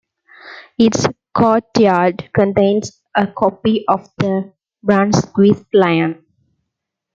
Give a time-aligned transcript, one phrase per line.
[0.79, 6.25] Its courtyard contains a copy of the Brunswick Lion.